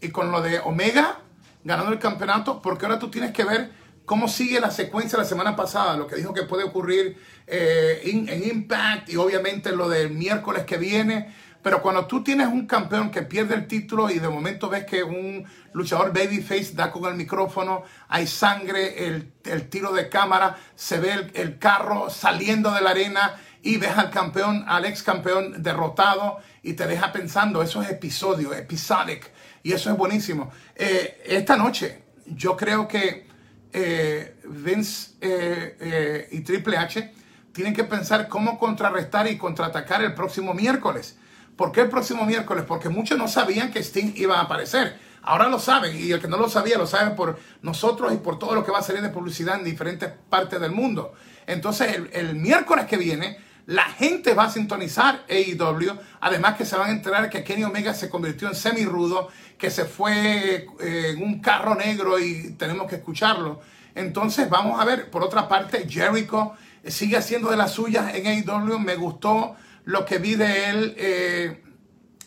[0.00, 1.18] y con lo de Omega
[1.64, 3.70] ganando el campeonato, porque ahora tú tienes que ver
[4.06, 8.00] cómo sigue la secuencia de la semana pasada, lo que dijo que puede ocurrir eh,
[8.04, 11.34] en Impact y obviamente lo del miércoles que viene.
[11.62, 15.02] Pero cuando tú tienes un campeón que pierde el título y de momento ves que
[15.02, 21.12] un luchador babyface da con el micrófono, hay sangre, el, tiro de cámara, se ve
[21.12, 26.38] el, el, carro saliendo de la arena y ves al campeón, al ex campeón derrotado
[26.62, 29.30] y te deja pensando, eso es episodio, episodic
[29.62, 30.50] y eso es buenísimo.
[30.74, 33.28] Eh, esta noche yo creo que
[33.72, 37.12] eh, Vince eh, y Triple H
[37.52, 41.18] tienen que pensar cómo contrarrestar y contraatacar el próximo miércoles.
[41.60, 42.64] ¿Por qué el próximo miércoles?
[42.66, 44.98] Porque muchos no sabían que Sting iba a aparecer.
[45.20, 48.38] Ahora lo saben y el que no lo sabía lo sabe por nosotros y por
[48.38, 51.12] todo lo que va a salir de publicidad en diferentes partes del mundo.
[51.46, 55.98] Entonces el miércoles que viene la gente va a sintonizar AEW.
[56.22, 59.84] Además que se van a enterar que Kenny Omega se convirtió en semi-rudo, que se
[59.84, 63.60] fue eh, en un carro negro y tenemos que escucharlo.
[63.94, 66.54] Entonces vamos a ver, por otra parte, Jericho
[66.86, 68.78] sigue haciendo de las suyas en AEW.
[68.78, 71.62] Me gustó lo que vi de él, eh,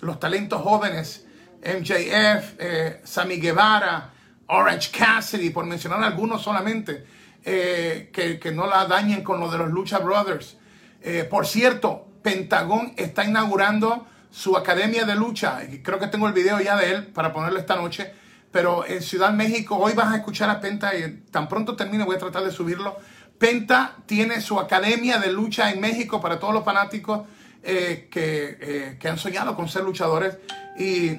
[0.01, 1.25] los talentos jóvenes,
[1.61, 4.11] MJF, eh, Sammy Guevara,
[4.47, 7.05] Orange Cassidy, por mencionar algunos solamente,
[7.43, 10.57] que, que no la dañen con lo de los Lucha Brothers.
[11.03, 15.59] Eh, por cierto, Pentagón está inaugurando su academia de lucha.
[15.83, 18.13] Creo que tengo el video ya de él para ponerlo esta noche.
[18.51, 22.15] Pero en Ciudad México, hoy vas a escuchar a Penta y tan pronto termine voy
[22.15, 22.95] a tratar de subirlo.
[23.37, 27.23] Penta tiene su academia de lucha en México para todos los fanáticos
[27.65, 30.37] eh, que, eh, que han soñado con ser luchadores.
[30.77, 31.15] Y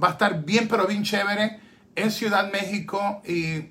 [0.00, 1.58] va a estar bien, pero bien chévere
[1.94, 3.22] en Ciudad México.
[3.26, 3.70] Y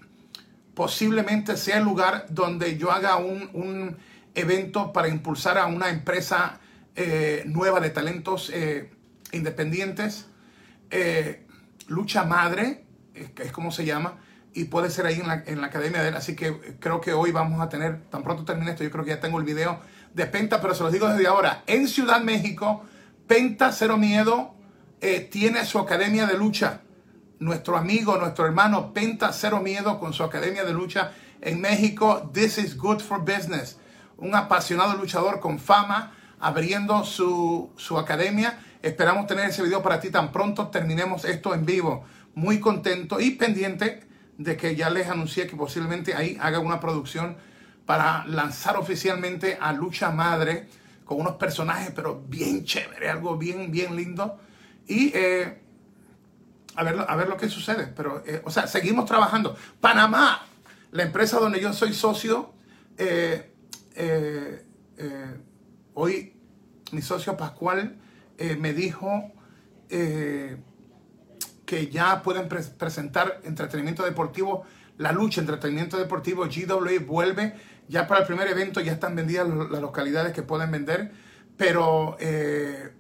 [0.74, 3.98] posiblemente sea el lugar donde yo haga un, un
[4.34, 6.60] evento para impulsar a una empresa
[6.96, 8.90] eh, nueva de talentos eh,
[9.32, 10.28] independientes.
[11.88, 14.18] Lucha Madre, es como se llama,
[14.54, 16.16] y puede ser ahí en la, en la, academia de él.
[16.16, 19.12] Así que creo que hoy vamos a tener, tan pronto termine esto, yo creo que
[19.12, 19.80] ya tengo el video
[20.16, 21.64] de Penta, pero se los digo desde ahora.
[21.68, 22.84] En Ciudad México,
[23.28, 24.56] Penta Cero Miedo
[25.30, 26.82] tiene su academia de lucha.
[27.38, 32.32] Nuestro amigo, nuestro hermano Penta Cero Miedo con su academia de lucha en México.
[32.34, 33.78] This is good for business
[34.18, 38.60] un apasionado luchador con fama abriendo su, academia.
[38.82, 42.06] Esperamos tener ese video para ti tan pronto terminemos esto en vivo.
[42.34, 47.38] Muy contento y pendiente de que ya les anuncié que posiblemente ahí haga una producción
[47.86, 50.68] para lanzar oficialmente a Lucha Madre
[51.06, 54.40] con unos personajes, pero bien chévere, algo bien, bien lindo.
[54.88, 55.62] Y eh,
[56.76, 57.88] a, ver, a ver lo que sucede.
[57.88, 59.56] Pero, eh, o sea, seguimos trabajando.
[59.80, 60.46] Panamá,
[60.92, 62.54] la empresa donde yo soy socio,
[62.98, 63.52] eh,
[65.94, 66.34] hoy
[66.92, 67.98] mi socio Pascual
[68.58, 69.32] me dijo
[71.66, 74.66] que ya pueden presentar entretenimiento deportivo,
[74.98, 77.56] la lucha entretenimiento deportivo GWA vuelve,
[77.88, 81.12] ya para el primer evento ya están vendidas las localidades que pueden vender,
[81.58, 82.96] pero en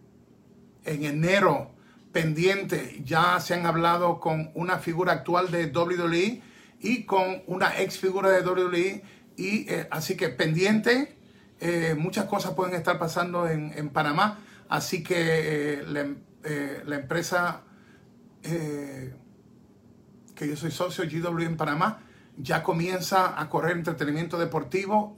[0.85, 1.71] enero
[2.11, 6.41] pendiente ya se han hablado con una figura actual de WWE
[6.79, 9.03] y con una ex figura de WWE
[9.37, 11.17] y eh, así que pendiente,
[11.59, 14.39] eh, muchas cosas pueden estar pasando en, Panamá.
[14.69, 17.63] Así que eh, la, empresa
[18.43, 19.11] que
[20.47, 22.03] yo soy socio, GW en Panamá,
[22.37, 25.15] ya comienza a correr entretenimiento deportivo.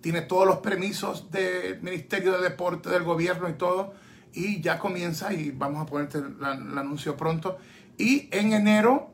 [0.00, 3.94] Tiene todos los permisos del Ministerio de Deporte, del gobierno y todo.
[4.32, 7.58] Y ya comienza y vamos a ponerte el anuncio pronto.
[7.98, 9.12] Y en enero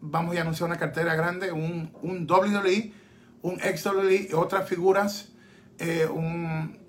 [0.00, 2.92] vamos a anunciar una cartera grande, un, un WWE,
[3.42, 5.32] un ex WWE, otras figuras,
[5.78, 6.84] eh, un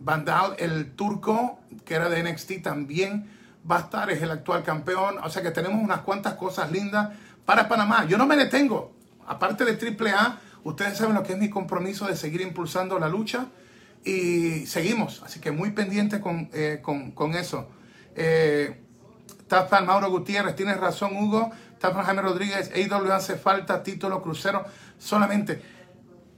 [0.00, 3.28] Vandal, el turco, que era de NXT, también
[3.68, 5.16] va a estar, es el actual campeón.
[5.24, 7.10] O sea que tenemos unas cuantas cosas lindas
[7.48, 8.04] para Panamá.
[8.04, 8.92] Yo no me detengo.
[9.26, 13.46] Aparte de AAA, ustedes saben lo que es mi compromiso de seguir impulsando la lucha
[14.04, 15.22] y seguimos.
[15.22, 17.70] Así que muy pendiente con, eh, con, eso.
[18.14, 18.78] Eh,
[19.40, 21.50] está Mauro Gutiérrez, tienes razón, Hugo.
[21.72, 24.66] Está Jaime Rodríguez, AW hace falta título crucero
[24.98, 25.62] solamente.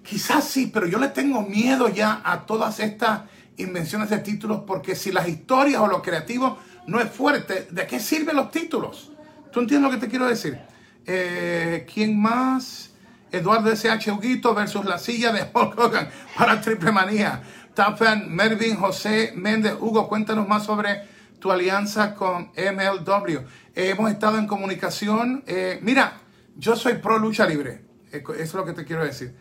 [0.04, 3.22] Quizás sí, pero yo le tengo miedo ya a todas estas
[3.56, 7.98] invenciones de títulos porque si las historias o lo creativo no es fuerte, ¿de qué
[7.98, 9.10] sirven los títulos?
[9.50, 10.70] ¿Tú entiendes lo que te quiero decir?
[11.06, 12.90] Eh, ¿Quién más?
[13.32, 14.10] Eduardo S.H.
[14.10, 17.42] Huguito versus la silla de Hulk Hogan para Triple Manía.
[17.74, 19.74] Tafan, Mervin, José Méndez.
[19.78, 21.02] Hugo, cuéntanos más sobre
[21.38, 23.38] tu alianza con MLW
[23.74, 25.44] hemos estado en comunicación.
[25.46, 26.14] Eh, mira,
[26.56, 27.84] yo soy pro lucha libre.
[28.12, 29.34] Eso es lo que te quiero decir.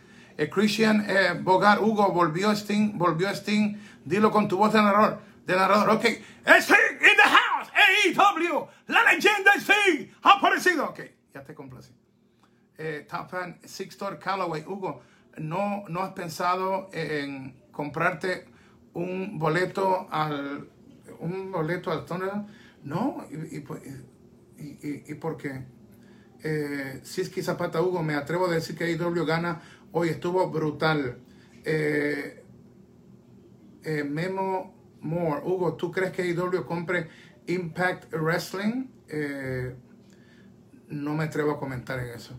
[0.50, 3.76] Christian eh, Bogar, Hugo, volvió Sting, volvió Sting.
[4.04, 5.20] Dilo con tu voz de narrador.
[5.44, 6.04] De narrador, ok.
[6.04, 7.70] Sting in the house.
[7.74, 8.68] AEW.
[8.86, 10.10] La leyenda Sting.
[10.22, 10.86] Ha aparecido.
[10.86, 11.00] Ok,
[11.34, 11.92] ya te complací.
[12.78, 14.64] Eh, top fan, Sixtor Callaway.
[14.66, 15.02] Hugo,
[15.38, 18.46] ¿no, ¿no has pensado en comprarte
[18.94, 20.68] un boleto al
[21.20, 22.32] un boleto al Thunder?
[22.82, 25.64] No, y, y, y, por qué?
[26.42, 29.60] Eh, Siski Zapata Hugo, me atrevo a decir que AEW gana
[29.92, 31.18] hoy, estuvo brutal.
[31.64, 32.42] Eh,
[33.84, 37.08] eh, Memo Moore, Hugo, ¿tú crees que AEW compre
[37.46, 38.86] Impact Wrestling?
[40.90, 42.34] No me atrevo a comentar en eso.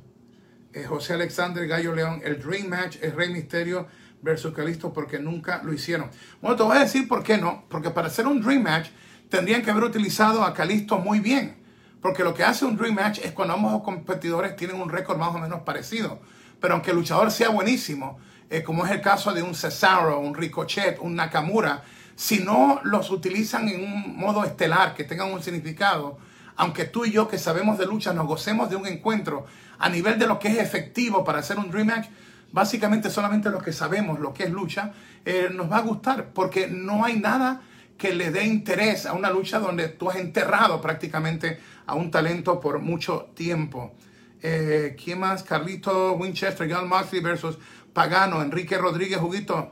[0.87, 3.87] José Alexander Gallo León, el Dream Match es Rey Misterio
[4.21, 6.09] versus Calisto porque nunca lo hicieron.
[6.41, 7.65] Bueno, te voy a decir por qué no.
[7.69, 8.89] Porque para hacer un Dream Match
[9.29, 11.57] tendrían que haber utilizado a Calisto muy bien.
[12.01, 15.35] Porque lo que hace un Dream Match es cuando ambos competidores tienen un récord más
[15.35, 16.19] o menos parecido.
[16.59, 20.35] Pero aunque el luchador sea buenísimo, eh, como es el caso de un Cesaro, un
[20.35, 21.83] Ricochet, un Nakamura,
[22.15, 26.17] si no los utilizan en un modo estelar que tengan un significado,
[26.62, 29.47] aunque tú y yo que sabemos de lucha nos gocemos de un encuentro
[29.80, 32.08] a nivel de lo que es efectivo para hacer un Dream Match,
[32.52, 34.93] básicamente solamente los que sabemos lo que es lucha,
[35.26, 37.62] eh, nos va a gustar, porque no hay nada
[37.97, 42.60] que le dé interés a una lucha donde tú has enterrado prácticamente a un talento
[42.60, 43.95] por mucho tiempo.
[44.43, 45.41] Eh, ¿Quién más?
[45.41, 47.58] Carlito Winchester, John Moxley versus
[47.91, 49.71] Pagano, Enrique Rodríguez, Juguito.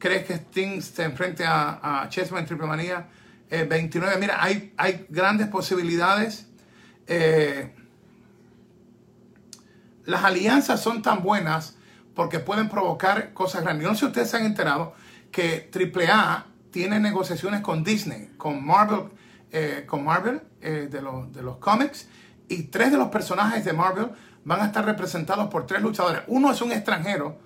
[0.00, 3.06] ¿Crees que Sting se enfrente a, a Chessman Triple Manía?
[3.62, 4.14] 29.
[4.14, 6.48] Eh, Mira, hay, hay grandes posibilidades.
[7.06, 7.72] Eh,
[10.04, 11.76] las alianzas son tan buenas
[12.14, 13.86] porque pueden provocar cosas grandes.
[13.86, 14.94] no sé si ustedes se han enterado
[15.30, 19.10] que AAA tiene negociaciones con Disney, con Marvel,
[19.52, 22.08] eh, con Marvel de, de los cómics,
[22.48, 24.10] y tres de los personajes de Marvel
[24.44, 26.22] van a estar representados por tres luchadores.
[26.26, 27.38] Uno es un extranjero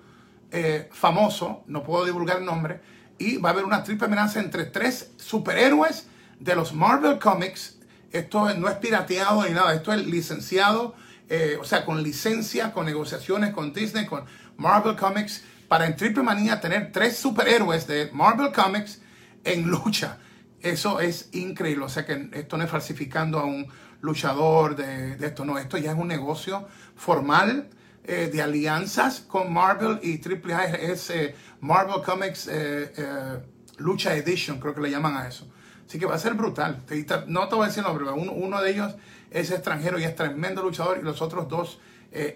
[0.91, 2.81] famoso, no puedo divulgar el nombre,
[3.19, 6.07] y va a haber una triple amenaza entre tres superhéroes
[6.39, 7.77] de los Marvel Comics.
[8.11, 10.95] Esto no es pirateado ni nada, esto es licenciado,
[11.27, 14.23] eh, o sea, con licencia, con negociaciones con Disney, con
[14.57, 19.01] Marvel Comics, para en Triple Manía tener tres superhéroes de Marvel Comics
[19.43, 20.17] en lucha.
[20.61, 23.67] Eso es increíble, o sea que esto no es falsificando a un
[24.01, 27.69] luchador de, esto, no, esto ya es un negocio formal
[28.11, 33.39] eh, de alianzas con Marvel y AAA es eh, Marvel Comics eh,
[33.77, 35.47] Lucha Edition, creo que le llaman a eso.
[35.85, 36.83] Así que va a ser brutal.
[37.27, 38.95] No te voy a decir nombre, uno, uno de ellos
[39.29, 41.79] es extranjero y es tremendo luchador y los otros dos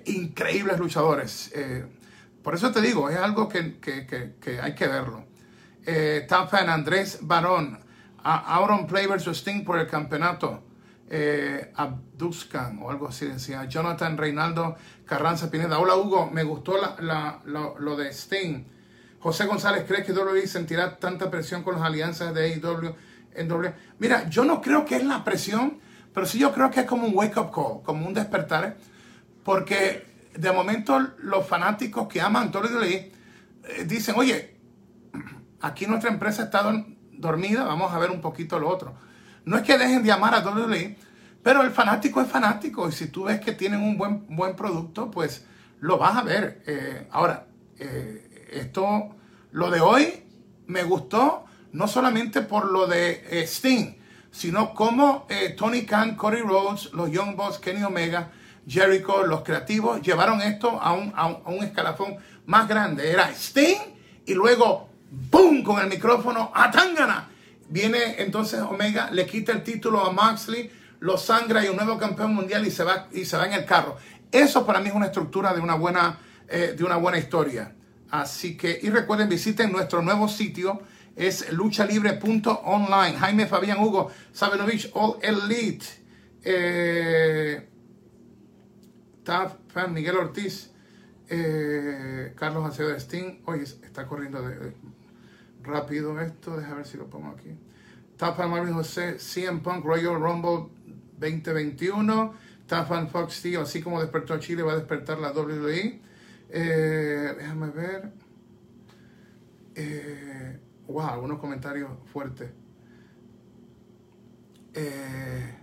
[0.05, 1.51] increíbles luchadores.
[2.43, 3.79] por eso te digo, es algo que,
[4.61, 5.25] hay que verlo.
[6.27, 7.79] Top fan Andrés Barón,
[8.23, 10.63] Auron Play versus Sting por el campeonato
[11.15, 11.71] eh,
[12.81, 13.65] o algo así decía.
[13.65, 15.77] Jonathan Reinaldo Carranza Pineda.
[15.77, 18.63] Hola Hugo, me gustó la, lo de Sting.
[19.19, 22.95] José González, ¿crees que WWE sentirá tanta presión con las alianzas de AEW
[23.35, 23.73] en W?
[23.99, 25.79] Mira, yo no creo que es la presión,
[26.15, 28.75] pero sí yo creo que es como un wake-up call, como un despertar,
[29.43, 33.11] porque de momento los fanáticos que aman WWE eh,
[33.85, 34.55] dicen, oye,
[35.61, 36.63] aquí nuestra empresa está
[37.11, 38.95] dormida, vamos a ver un poquito lo otro.
[39.45, 40.97] No es que dejen de amar a WWE,
[41.41, 45.11] pero el fanático es fanático y si tú ves que tienen un buen, buen producto,
[45.11, 45.45] pues
[45.81, 46.63] lo vas a ver.
[46.65, 49.15] Eh, ahora, eh, esto,
[49.51, 50.23] lo de hoy
[50.67, 53.95] me gustó no solamente por lo de eh, Sting,
[54.31, 55.27] sino como
[55.57, 58.31] Tony Khan, Cody Rhodes, los Young Bucks, Kenny Omega,
[58.65, 62.15] Jericho, los creativos, llevaron esto a un, a un escalafón
[62.47, 63.11] más grande.
[63.11, 63.77] Era Sting
[64.25, 64.89] y luego,
[65.29, 67.29] ¡boom!, con el micrófono a Tangana
[67.73, 72.35] Viene entonces Omega, le quita el título a Moxley, lo sangra y un nuevo campeón
[72.35, 73.97] mundial y se va, y se va en el carro.
[74.31, 77.73] Eso para mí es una estructura de una buena, eh, de una buena historia.
[78.11, 80.83] Así que, y recuerden, visiten nuestro nuevo sitio,
[81.15, 83.17] es luchalibre.online.
[83.17, 85.85] Jaime Fabián Hugo, Sabenovich, All Elite.
[86.43, 87.69] Eh,
[89.89, 90.69] Miguel Ortiz,
[91.27, 93.41] eh, Carlos Acevedo Sting.
[93.45, 94.75] Oye, está corriendo de,
[95.63, 97.57] rápido esto, déjame ver si lo pongo aquí.
[98.17, 100.69] Tafan Marvin José, CM Punk Royal Rumble
[101.17, 102.33] 2021.
[102.67, 106.01] Tafan Fox Steel, así como despertó Chile, va a despertar la WWE.
[106.49, 108.11] Eh, déjame ver.
[109.75, 112.51] Eh, wow, algunos comentarios fuertes.
[114.73, 115.55] Eh,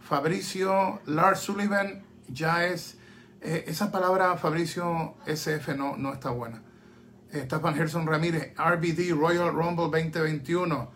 [0.00, 2.98] Fabricio Lars Sullivan ya es.
[3.40, 6.62] esa palabra Fabricio SF no, no está buena.
[7.32, 10.90] Estefan Gerson Ramírez, RBD Royal Rumble 2021.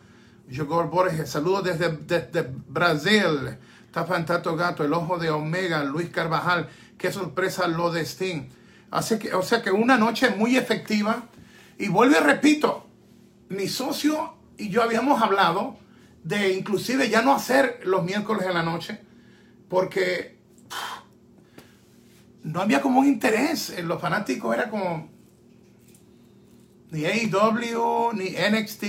[0.54, 3.56] Jogor Borges, saludos desde, desde Brasil.
[3.86, 6.68] Estefan Tato Gato, el ojo de Omega, Luis Carvajal.
[6.98, 8.48] Qué sorpresa lo de Sting.
[8.90, 11.24] Así que, o sea que una noche muy efectiva.
[11.78, 12.86] Y vuelvo y repito,
[13.48, 15.78] mi socio y yo habíamos hablado
[16.22, 19.00] de inclusive ya no hacer los miércoles en la noche,
[19.68, 20.36] porque
[22.42, 23.74] no había como un interés.
[23.82, 25.15] Los fanáticos era como
[26.90, 28.84] ni AEW, ni NXT.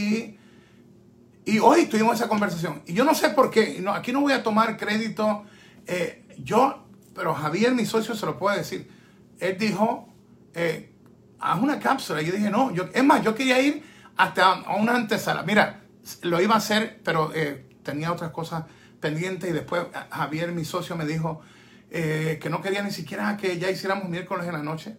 [1.46, 2.82] Y hoy tuvimos esa conversación.
[2.86, 5.46] Y yo no sé por qué, no, aquí no voy a tomar crédito.
[5.86, 6.86] Eh, yo,
[7.16, 8.92] pero Javier, mi socio, se lo puede decir.
[9.40, 10.10] Él dijo,
[10.54, 10.92] eh,
[11.40, 12.22] haz una cápsula.
[12.22, 13.84] Yo dije, no, yo, es más, yo quería ir
[14.18, 15.44] hasta una antesala.
[15.44, 15.84] Mira,
[16.24, 18.66] lo iba a hacer, pero eh, tenía otras cosas
[19.00, 19.50] pendientes.
[19.50, 21.42] Y después Javier, mi socio, me dijo
[21.90, 24.98] que no quería ni siquiera que ya hiciéramos miércoles en la noche.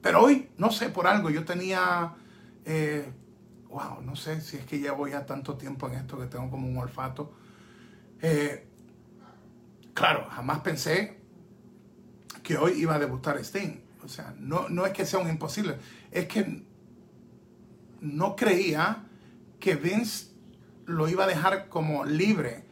[0.00, 2.14] Pero hoy, no sé, por algo, yo tenía
[2.70, 3.10] eh,
[3.70, 6.50] wow, no sé si es que ya voy a tanto tiempo en esto que tengo
[6.50, 7.32] como un olfato.
[8.20, 8.68] Eh,
[9.94, 11.18] claro, jamás pensé
[12.42, 13.80] que hoy iba a debutar Sting.
[14.04, 15.78] O sea, no, no es que sea un imposible,
[16.10, 16.62] es que
[18.02, 19.04] no creía
[19.58, 20.26] que Vince
[20.84, 22.66] lo iba a dejar como libre.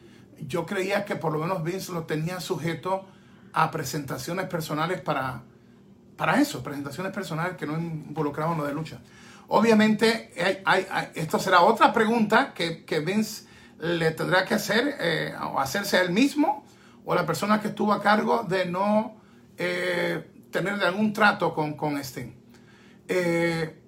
[0.46, 3.06] Yo creía que por lo menos Vince lo tenía sujeto
[3.54, 5.42] a presentaciones personales para,
[6.18, 9.00] para eso, presentaciones personales que no involucraban lo de lucha.
[9.48, 10.32] Obviamente,
[11.14, 13.46] esto será otra pregunta que, que, Vince
[13.78, 16.66] le tendrá que hacer eh, o hacerse él mismo
[17.04, 19.20] o la persona que estuvo a cargo de no
[19.56, 22.32] eh, tener algún trato con, con Sting.
[23.06, 23.82] Eh,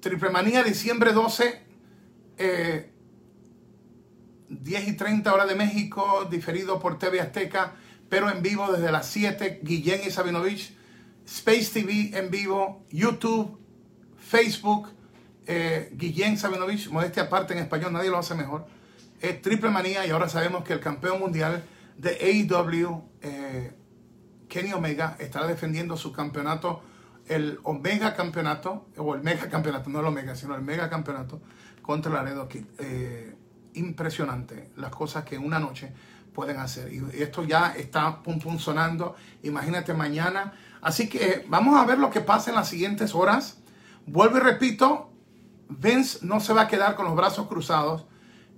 [0.00, 1.66] Triple Manía, diciembre 12,
[4.48, 7.74] 10 y 30 horas de México, diferido por TV Azteca,
[8.08, 10.74] pero en vivo desde las 7, Guillén y Sabinovich,
[11.26, 13.58] Space TV en vivo, YouTube,
[14.28, 14.90] Facebook,
[15.46, 18.66] eh, Guillén Sabinovich, modestia aparte en español, nadie lo hace mejor.
[19.22, 21.64] Es triple manía y ahora sabemos que el campeón mundial
[21.96, 23.72] de AEW, eh,
[24.48, 26.82] Kenny Omega, estará defendiendo su campeonato,
[27.26, 31.40] el Omega campeonato, o el Mega campeonato, no el Omega, sino el Mega campeonato
[31.80, 32.64] contra Laredo Kid.
[32.78, 33.34] Eh,
[33.74, 35.90] impresionante las cosas que en una noche
[36.34, 36.92] pueden hacer.
[36.92, 39.16] Y esto ya está pum pum sonando.
[39.42, 40.52] Imagínate mañana.
[40.82, 43.58] Así que vamos a ver lo que pasa en las siguientes horas.
[44.10, 45.10] Vuelvo y repito,
[45.68, 48.06] Vince no se va a quedar con los brazos cruzados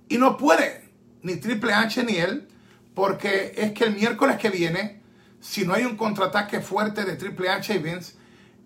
[0.07, 0.89] y no puede,
[1.23, 2.47] ni Triple H ni él,
[2.95, 5.01] porque es que el miércoles que viene,
[5.41, 8.15] si no hay un contraataque fuerte de Triple H y Vince,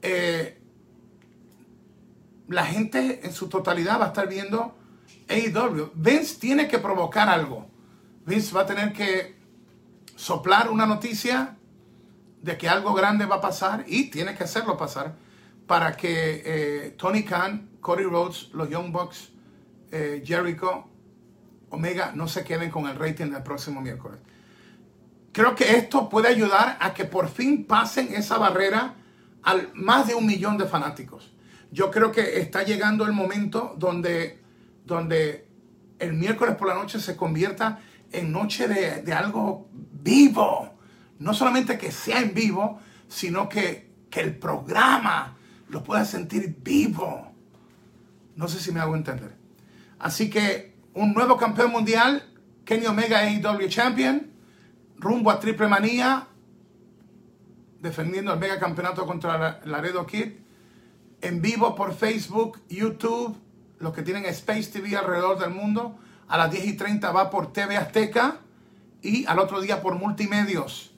[0.04, 0.62] eh,
[2.48, 4.76] la gente en su totalidad va a estar viendo
[5.28, 5.92] AEW.
[5.96, 7.68] Vince tiene que provocar algo.
[8.28, 9.36] Vince va a tener que
[10.16, 11.58] soplar una noticia
[12.44, 15.25] de que algo grande va a pasar y tiene que hacerlo pasar
[15.68, 19.32] para que eh, Tony Khan, Cody Rhodes, los Young Bucks,
[19.92, 20.88] eh, Jericho,
[21.70, 24.20] Omega no se queden con el rating del próximo miércoles.
[25.32, 28.96] Creo que esto puede ayudar a que por fin pasen esa barrera
[29.44, 31.34] al más de un millón de fanáticos.
[31.72, 34.42] Yo creo que está llegando el momento donde,
[34.86, 35.48] donde
[36.00, 37.80] el miércoles por la noche se convierta
[38.12, 40.74] en noche de, de algo vivo.
[41.20, 45.35] No solamente que sea en vivo, sino que, que el programa
[45.70, 47.32] lo pueda sentir vivo.
[48.36, 49.36] No sé si me hago entender.
[50.00, 52.24] Así que un nuevo campeón mundial,
[52.66, 54.32] Kenny Omega AEW Champion,
[54.98, 56.28] rumbo a Triple Manía,
[57.82, 60.34] defendiendo el mega campeonato contra Laredo Kid,
[61.22, 63.38] en vivo por Facebook, YouTube,
[63.80, 65.98] los que tienen Space TV alrededor del mundo.
[66.28, 68.38] A las 10 y 30 va por TV Azteca
[69.02, 70.94] y al otro día por Multimedios.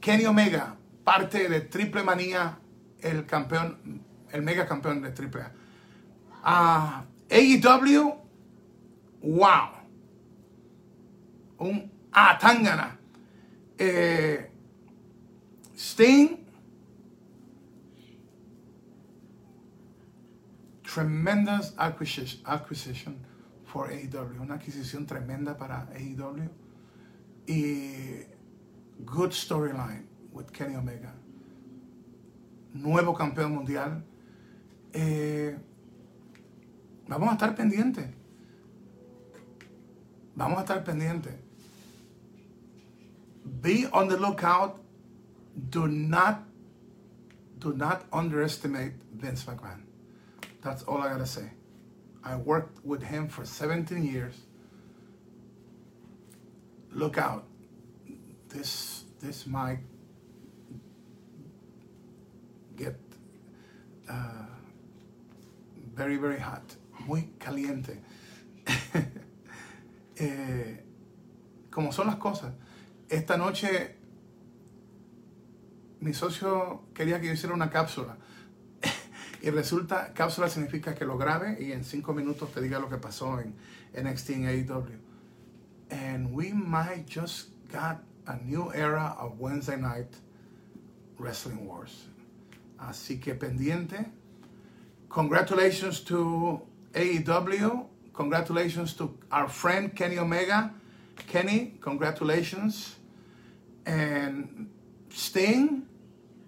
[0.00, 2.58] Kenny Omega, parte de Triple Manía
[3.00, 5.52] el campeón, el mega campeón de AAA.
[6.44, 8.14] Uh, AEW,
[9.22, 9.68] wow.
[11.58, 12.98] Un ah, Tangana.
[13.78, 14.50] Eh,
[15.76, 16.38] Sting,
[20.82, 23.18] tremendous acquisition, acquisition
[23.64, 24.40] for AEW.
[24.40, 26.48] Una adquisición tremenda para AEW.
[27.46, 28.24] Y
[29.04, 31.15] good storyline with Kenny Omega
[32.82, 34.04] nuevo campeón mundial.
[34.92, 35.56] Eh,
[37.08, 38.08] vamos a estar pendientes.
[40.34, 41.34] Vamos a estar pendientes.
[43.62, 44.80] Be on the lookout.
[45.70, 46.44] Do not,
[47.58, 49.82] do not underestimate Vince McMahon.
[50.62, 51.50] That's all I gotta say.
[52.22, 54.34] I worked with him for 17 years.
[56.90, 57.44] Look out.
[58.48, 59.78] This, this might
[62.76, 62.96] get
[64.08, 64.46] uh,
[65.94, 66.62] very, very hot,
[67.06, 68.00] muy caliente.
[70.16, 70.84] eh,
[71.70, 72.52] como son las cosas.
[73.08, 73.96] Esta noche
[76.00, 78.16] mi socio quería que hiciera una cápsula.
[79.42, 82.96] y resulta, cápsula significa que lo grabe y en cinco minutos te diga lo que
[82.96, 83.54] pasó en
[83.94, 85.00] NXT en AEW.
[85.90, 90.16] And we might just got a new era of Wednesday night
[91.18, 92.08] wrestling wars.
[92.78, 94.10] Así que pendiente.
[95.08, 96.60] Congratulations to
[96.92, 97.86] AEW.
[98.12, 100.72] Congratulations to our friend Kenny Omega.
[101.26, 102.96] Kenny, congratulations.
[103.84, 104.68] And
[105.10, 105.86] Sting,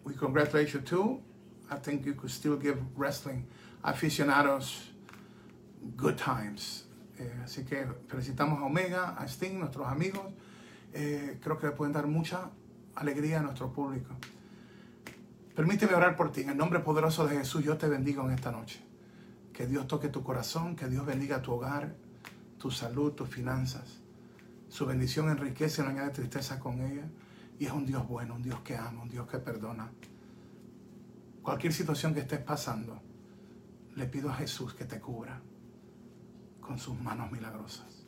[0.05, 1.22] we congratulate you too.
[1.70, 3.47] I think you could still give wrestling
[3.85, 4.91] aficionados
[5.97, 6.85] good times.
[7.18, 10.33] Eh, así que felicitamos a Omega, a Sting, nuestros amigos.
[10.93, 12.51] Eh, creo que le pueden dar mucha
[12.95, 14.14] alegría a nuestro público.
[15.59, 16.43] Permíteme orar por ti.
[16.43, 18.81] En el nombre poderoso de Jesús, yo te bendigo en esta noche.
[19.53, 21.97] Que Dios toque tu corazón, que Dios bendiga tu hogar,
[22.61, 23.99] tu salud, tus finanzas.
[24.69, 27.09] Su bendición enriquece y no añade tristeza con ella.
[27.59, 29.91] Y es un Dios bueno, un Dios que ama, un Dios que perdona.
[31.43, 33.03] Cualquier situación que estés pasando,
[33.97, 35.41] le pido a Jesús que te cubra
[36.61, 38.07] con sus manos milagrosas.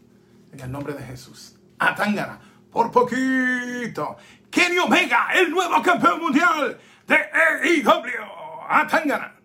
[0.52, 1.56] En el nombre de Jesús.
[1.80, 2.38] Atangana,
[2.70, 4.16] por poquito.
[4.48, 6.78] Kenny Omega, el nuevo campeón mundial
[7.10, 7.16] で、
[7.64, 8.22] え、いいかぶりよ。
[8.68, 9.39] あたんがな